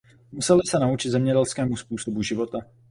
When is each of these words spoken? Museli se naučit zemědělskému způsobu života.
Museli 0.31 0.61
se 0.69 0.79
naučit 0.79 1.09
zemědělskému 1.09 1.77
způsobu 1.77 2.21
života. 2.21 2.59